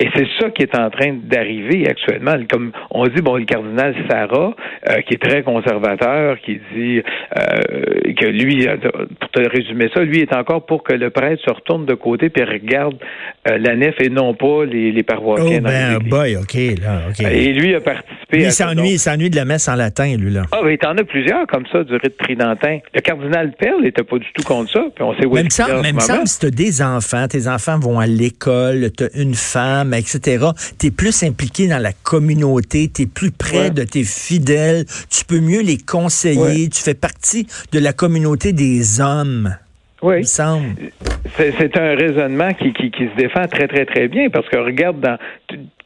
Et 0.00 0.08
c'est 0.16 0.26
ça 0.40 0.48
qui 0.48 0.62
est 0.62 0.74
en 0.74 0.88
train 0.88 1.12
d'arriver 1.22 1.86
actuellement. 1.86 2.36
Comme 2.50 2.72
on 2.90 3.06
dit, 3.06 3.20
bon, 3.20 3.36
le 3.36 3.44
cardinal 3.44 3.94
Sarah, 4.08 4.54
euh, 4.88 5.02
qui 5.02 5.14
est 5.14 5.22
très 5.22 5.42
conservateur, 5.42 6.38
qui 6.40 6.58
dit 6.74 7.02
euh, 7.36 8.12
que 8.18 8.26
lui, 8.26 8.66
euh, 8.66 8.76
pour 9.20 9.30
te 9.30 9.46
résumer 9.46 9.90
ça, 9.94 10.00
lui 10.00 10.20
est 10.20 10.34
encore 10.34 10.64
pour 10.64 10.82
que 10.84 10.94
le 10.94 11.10
prêtre 11.10 11.42
se 11.44 11.50
retourne 11.50 11.84
de 11.84 11.92
côté 11.94 12.32
et 12.34 12.44
regarde 12.44 12.96
la 13.44 13.76
nef 13.76 13.94
et 14.00 14.08
non 14.08 14.32
pas 14.32 14.64
les, 14.64 14.90
les 14.90 15.02
paroissiens. 15.02 15.60
Oh, 15.60 15.64
ben, 15.64 15.98
boy, 15.98 16.36
OK, 16.36 16.54
là, 16.80 17.02
OK. 17.10 17.20
Et 17.20 17.52
lui 17.52 17.74
a 17.74 17.80
participé 17.80 18.20
il 18.32 18.52
s'ennuie, 18.52 18.92
il 18.92 18.98
s'ennuie 18.98 19.30
de 19.30 19.36
la 19.36 19.44
messe 19.44 19.68
en 19.68 19.74
latin, 19.74 20.16
lui, 20.16 20.30
là. 20.30 20.42
Ah, 20.52 20.60
mais 20.64 20.76
t'en 20.76 20.96
as 20.96 21.04
plusieurs 21.04 21.46
comme 21.46 21.64
ça, 21.70 21.84
du 21.84 21.94
rite 21.94 22.16
tridentin. 22.18 22.78
Le 22.94 23.00
cardinal 23.00 23.52
Perle 23.58 23.82
n'était 23.82 24.02
pas 24.02 24.18
du 24.18 24.26
tout 24.34 24.42
contre 24.42 24.72
ça, 24.72 24.84
puis 24.94 25.04
on 25.04 25.14
sait 25.14 25.26
où 25.26 25.34
Même 25.34 25.50
ça, 25.50 25.80
même 25.82 26.00
ça, 26.00 26.24
si 26.24 26.38
t'as 26.38 26.50
des 26.50 26.82
enfants, 26.82 27.26
tes 27.28 27.48
enfants 27.48 27.78
vont 27.78 27.98
à 27.98 28.06
l'école, 28.06 28.90
t'as 28.96 29.08
une 29.14 29.34
femme, 29.34 29.89
etc., 29.98 30.46
tu 30.78 30.86
es 30.86 30.90
plus 30.90 31.22
impliqué 31.22 31.68
dans 31.68 31.78
la 31.78 31.92
communauté, 31.92 32.90
tu 32.94 33.02
es 33.02 33.06
plus 33.06 33.30
près 33.30 33.70
de 33.70 33.84
tes 33.84 34.04
fidèles, 34.04 34.84
tu 35.10 35.24
peux 35.24 35.40
mieux 35.40 35.62
les 35.62 35.78
conseiller, 35.78 36.68
tu 36.68 36.82
fais 36.82 36.94
partie 36.94 37.46
de 37.72 37.78
la 37.78 37.92
communauté 37.92 38.52
des 38.52 39.00
hommes. 39.00 39.56
Oui. 40.02 40.24
C'est 40.24 40.42
un 40.42 41.94
raisonnement 41.94 42.54
qui, 42.54 42.72
qui, 42.72 42.90
qui, 42.90 43.04
se 43.04 43.16
défend 43.16 43.46
très, 43.48 43.68
très, 43.68 43.84
très 43.84 44.08
bien 44.08 44.30
parce 44.30 44.48
que 44.48 44.56
regarde 44.56 45.00
dans 45.00 45.18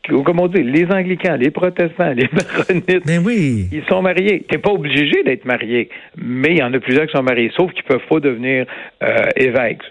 comme 0.08 0.40
on 0.40 0.48
dit, 0.48 0.62
les 0.62 0.86
anglicans, 0.90 1.36
les 1.36 1.50
protestants, 1.50 2.12
les 2.12 2.28
maronites, 2.32 3.06
ben 3.06 3.22
oui. 3.24 3.68
ils 3.72 3.84
sont 3.88 4.02
mariés. 4.02 4.44
T'es 4.48 4.58
pas 4.58 4.70
obligé 4.70 5.22
d'être 5.24 5.44
marié, 5.44 5.88
mais 6.16 6.50
il 6.50 6.58
y 6.58 6.62
en 6.62 6.72
a 6.72 6.78
plusieurs 6.78 7.06
qui 7.06 7.12
sont 7.12 7.22
mariés, 7.22 7.50
sauf 7.56 7.72
qu'ils 7.72 7.84
peuvent 7.84 8.06
pas 8.08 8.20
devenir 8.20 8.66
euh, 9.02 9.14
évêques, 9.36 9.82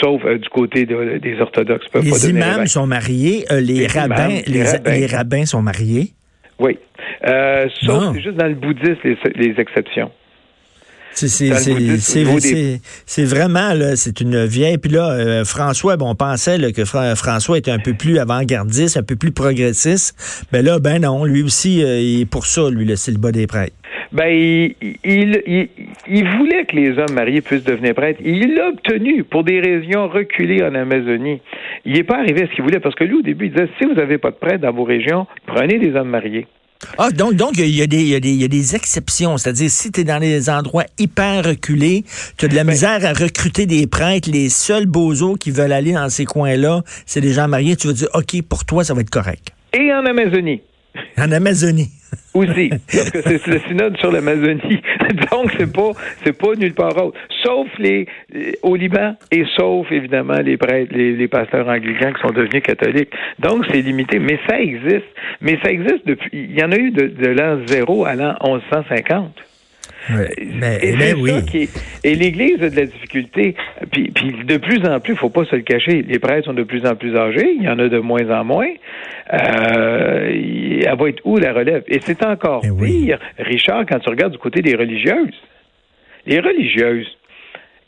sauf 0.00 0.24
euh, 0.24 0.38
du 0.38 0.48
côté 0.48 0.86
des 0.86 1.40
orthodoxes. 1.40 1.88
Peuvent 1.88 2.04
les 2.04 2.30
imams 2.30 2.66
sont 2.66 2.86
mariés, 2.86 3.44
euh, 3.50 3.60
les, 3.60 3.86
rabbins, 3.86 4.40
les, 4.46 5.06
rabbins. 5.06 5.46
sont 5.46 5.62
mariés. 5.62 6.10
Oui, 6.58 6.78
sauf 7.82 8.16
juste 8.16 8.36
dans 8.36 8.46
le 8.46 8.54
bouddhisme 8.54 9.16
les 9.34 9.54
exceptions. 9.58 10.10
C'est 11.16 11.48
vraiment, 13.24 13.70
c'est 13.94 14.20
une 14.20 14.44
vieille. 14.44 14.78
Puis 14.78 14.90
là, 14.90 15.10
euh, 15.10 15.44
François, 15.44 15.96
bon, 15.96 16.10
on 16.10 16.14
pensait 16.14 16.72
que 16.72 16.84
François 16.84 17.58
était 17.58 17.70
un 17.70 17.78
peu 17.78 17.94
plus 17.94 18.18
avant-gardiste, 18.18 18.96
un 18.96 19.02
peu 19.02 19.16
plus 19.16 19.32
progressiste. 19.32 20.46
Mais 20.52 20.62
là, 20.62 20.78
ben 20.78 21.00
non, 21.00 21.24
lui 21.24 21.42
aussi, 21.42 21.82
euh, 21.82 22.00
il 22.00 22.22
est 22.22 22.26
pour 22.26 22.46
ça, 22.46 22.68
lui, 22.70 22.84
le 22.84 23.18
bas 23.18 23.32
des 23.32 23.46
prêtres. 23.46 23.74
Ben, 24.12 24.28
il, 24.28 24.74
il, 25.04 25.68
il, 26.08 26.28
voulait 26.36 26.64
que 26.64 26.76
les 26.76 26.98
hommes 26.98 27.14
mariés 27.14 27.40
puissent 27.40 27.64
devenir 27.64 27.94
prêtres. 27.94 28.20
Il 28.24 28.54
l'a 28.54 28.68
obtenu 28.68 29.24
pour 29.24 29.42
des 29.42 29.60
régions 29.60 30.08
reculées 30.08 30.62
en 30.62 30.74
Amazonie. 30.74 31.40
Il 31.84 31.94
n'est 31.94 32.04
pas 32.04 32.18
arrivé 32.18 32.42
à 32.42 32.46
ce 32.46 32.52
qu'il 32.52 32.62
voulait 32.62 32.80
parce 32.80 32.94
que 32.94 33.04
lui, 33.04 33.14
au 33.14 33.22
début, 33.22 33.46
il 33.46 33.52
disait 33.52 33.68
si 33.78 33.86
vous 33.86 33.94
n'avez 33.94 34.18
pas 34.18 34.30
de 34.30 34.36
prêtres 34.36 34.60
dans 34.60 34.72
vos 34.72 34.84
régions, 34.84 35.26
prenez 35.46 35.78
des 35.78 35.94
hommes 35.96 36.10
mariés. 36.10 36.46
Ah, 36.98 37.10
donc, 37.10 37.34
donc 37.34 37.58
il 37.58 37.68
y, 37.68 37.82
a 37.82 37.86
des, 37.86 38.02
y, 38.02 38.10
y 38.10 38.44
a 38.44 38.48
des 38.48 38.76
exceptions. 38.76 39.36
C'est-à-dire, 39.38 39.70
si 39.70 39.90
tu 39.90 40.00
es 40.00 40.04
dans 40.04 40.20
des 40.20 40.50
endroits 40.50 40.84
hyper 40.98 41.44
reculés, 41.44 42.04
tu 42.36 42.44
as 42.44 42.48
de 42.48 42.54
la 42.54 42.64
ben 42.64 42.72
misère 42.72 43.04
à 43.04 43.12
recruter 43.12 43.66
des 43.66 43.86
prêtres, 43.86 44.30
les 44.30 44.48
seuls 44.48 44.86
bozos 44.86 45.36
qui 45.36 45.50
veulent 45.50 45.72
aller 45.72 45.92
dans 45.92 46.08
ces 46.08 46.24
coins-là, 46.24 46.82
c'est 47.06 47.20
des 47.20 47.32
gens 47.32 47.48
mariés, 47.48 47.76
tu 47.76 47.86
vas 47.86 47.92
dire, 47.92 48.08
OK, 48.14 48.42
pour 48.42 48.64
toi, 48.64 48.84
ça 48.84 48.94
va 48.94 49.00
être 49.00 49.10
correct. 49.10 49.52
Et 49.72 49.92
en 49.92 50.04
Amazonie. 50.06 50.62
En 51.18 51.30
Amazonie. 51.32 51.90
Aussi, 52.34 52.68
parce 52.68 53.10
que 53.10 53.22
c'est 53.22 53.46
le 53.46 53.60
synode 53.60 53.96
sur 53.96 54.12
l'Amazonie. 54.12 54.82
Donc, 55.32 55.52
c'est 55.56 55.72
pas, 55.72 55.92
c'est 56.22 56.36
pas 56.36 56.54
nulle 56.54 56.74
part 56.74 56.96
autre. 57.02 57.18
Sauf 57.42 57.66
les, 57.78 58.06
euh, 58.34 58.52
au 58.62 58.76
Liban 58.76 59.14
et 59.32 59.44
sauf, 59.56 59.90
évidemment, 59.90 60.38
les 60.40 60.58
prêtres, 60.58 60.94
les, 60.94 61.28
pasteurs 61.28 61.66
anglicans 61.66 62.12
qui 62.12 62.20
sont 62.20 62.34
devenus 62.34 62.62
catholiques. 62.62 63.10
Donc, 63.38 63.64
c'est 63.70 63.80
limité. 63.80 64.18
Mais 64.18 64.38
ça 64.46 64.60
existe. 64.60 65.06
Mais 65.40 65.58
ça 65.62 65.70
existe 65.70 66.06
depuis, 66.06 66.28
il 66.32 66.58
y 66.58 66.62
en 66.62 66.72
a 66.72 66.76
eu 66.76 66.90
de, 66.90 67.06
de 67.06 67.28
l'an 67.28 67.66
zéro 67.66 68.04
à 68.04 68.14
l'an 68.14 68.34
1150. 68.44 69.45
Mais, 70.08 70.78
et, 70.82 71.14
oui. 71.14 71.68
et 72.04 72.14
l'Église 72.14 72.62
a 72.62 72.70
de 72.70 72.76
la 72.76 72.86
difficulté. 72.86 73.54
Puis, 73.90 74.10
puis 74.10 74.32
de 74.44 74.56
plus 74.56 74.86
en 74.88 75.00
plus, 75.00 75.14
il 75.14 75.18
faut 75.18 75.30
pas 75.30 75.44
se 75.44 75.56
le 75.56 75.62
cacher, 75.62 76.02
les 76.02 76.18
prêtres 76.18 76.46
sont 76.46 76.54
de 76.54 76.62
plus 76.62 76.86
en 76.86 76.94
plus 76.94 77.16
âgés, 77.16 77.56
il 77.58 77.64
y 77.64 77.68
en 77.68 77.78
a 77.78 77.88
de 77.88 77.98
moins 77.98 78.30
en 78.30 78.44
moins. 78.44 78.70
Euh, 79.32 80.82
elle 80.86 80.96
va 80.96 81.08
être 81.08 81.22
où 81.24 81.36
la 81.38 81.52
relève? 81.52 81.82
Et 81.88 82.00
c'est 82.00 82.24
encore 82.24 82.60
pire, 82.60 83.18
Richard, 83.38 83.84
quand 83.86 83.98
tu 83.98 84.10
regardes 84.10 84.32
du 84.32 84.38
côté 84.38 84.62
des 84.62 84.76
religieuses. 84.76 85.34
Les 86.26 86.40
religieuses, 86.40 87.06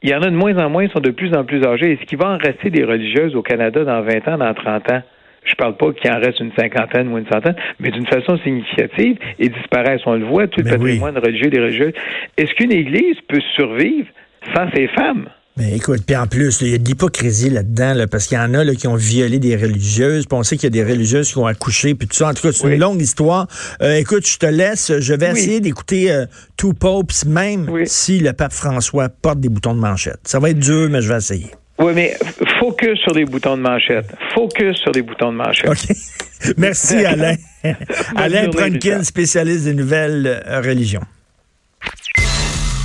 il 0.02 0.10
y 0.10 0.14
en 0.14 0.22
a 0.22 0.26
de 0.26 0.37
moins 0.37 0.56
en 0.58 0.70
moins, 0.70 0.88
sont 0.88 1.00
de 1.00 1.10
plus 1.10 1.34
en 1.34 1.44
plus 1.44 1.64
âgées. 1.64 1.92
Est-ce 1.92 2.04
qu'il 2.06 2.18
va 2.18 2.30
en 2.30 2.38
rester 2.38 2.70
des 2.70 2.84
religieuses 2.84 3.34
au 3.34 3.42
Canada 3.42 3.84
dans 3.84 4.02
20 4.02 4.28
ans, 4.28 4.38
dans 4.38 4.54
30 4.54 4.92
ans? 4.92 5.02
Je 5.49 5.55
parle 5.55 5.76
pas 5.76 5.93
qu'il 5.93 6.11
en 6.11 6.21
reste 6.21 6.40
une 6.40 6.52
cinquantaine 6.59 7.09
ou 7.09 7.19
une 7.19 7.26
centaine, 7.26 7.57
mais 7.81 7.90
d'une 7.90 8.07
façon 8.07 8.38
significative 8.38 9.17
et 9.38 9.49
disparaissent. 9.49 10.02
On 10.07 10.14
le 10.14 10.26
voit, 10.26 10.47
tout 10.47 10.61
le 10.61 10.71
patrimoine 10.71 11.19
religieux 11.19 11.50
des 11.50 11.61
religieuses. 11.61 11.95
Est-ce 12.37 12.52
qu'une 12.55 12.73
Église 12.73 13.17
peut 13.28 13.40
survivre 13.57 14.07
sans 14.55 14.71
ses 14.73 14.88
femmes? 14.88 15.28
Mais 15.59 15.75
écoute, 15.75 16.02
puis 16.07 16.14
en 16.14 16.28
plus, 16.28 16.61
il 16.61 16.69
y 16.69 16.75
a 16.75 16.78
de 16.78 16.85
l'hypocrisie 16.85 17.50
là-dedans, 17.50 17.93
là, 17.93 18.07
parce 18.07 18.28
qu'il 18.28 18.38
y 18.38 18.40
en 18.40 18.55
a 18.55 18.62
là, 18.62 18.76
qui 18.76 18.87
ont 18.87 18.95
violé 18.95 19.40
des 19.40 19.57
religieuses, 19.57 20.26
puis 20.26 20.38
on 20.38 20.45
sait 20.45 20.57
qu'il 20.57 20.73
y 20.73 20.78
a 20.78 20.85
des 20.85 20.88
religieuses 20.88 21.33
qui 21.33 21.38
ont 21.38 21.47
accouché, 21.47 21.97
puis 21.97 22.07
tout 22.07 22.14
ça. 22.14 22.28
En 22.28 22.35
tout 22.35 22.43
cas, 22.43 22.52
c'est 22.52 22.73
une 22.73 22.78
longue 22.78 23.00
histoire. 23.00 23.49
Euh, 23.83 23.97
écoute, 23.97 24.25
je 24.25 24.38
te 24.38 24.47
laisse. 24.47 24.93
Je 25.00 25.14
vais 25.14 25.31
essayer 25.31 25.61
d'écouter 25.61 26.12
euh, 26.12 26.26
Two 26.57 26.75
Popes, 26.75 27.25
même 27.26 27.69
si 27.87 28.21
le 28.21 28.33
pape 28.35 28.52
François 28.52 29.09
porte 29.09 29.40
des 29.40 29.49
boutons 29.49 29.75
de 29.75 29.81
manchette. 29.81 30.21
Ça 30.25 30.38
va 30.38 30.50
être 30.50 30.61
dur, 30.61 30.88
mais 30.90 31.02
je 31.02 31.09
vais 31.09 31.19
essayer. 31.19 31.50
Oui, 31.78 31.92
mais 31.94 32.16
focus 32.58 32.99
sur 33.00 33.14
les 33.14 33.25
boutons 33.25 33.56
de 33.56 33.62
manchette. 33.62 34.06
Focus 34.35 34.76
sur 34.78 34.90
les 34.92 35.02
boutons 35.02 35.32
de 35.32 35.37
manchette. 35.37 35.70
OK. 35.70 35.97
Merci, 36.56 37.04
Alain. 37.04 37.37
Alain 38.16 38.49
Brunkin, 38.49 39.02
spécialiste 39.04 39.64
des 39.64 39.75
nouvelles 39.75 40.42
euh, 40.47 40.61
religions. 40.61 41.02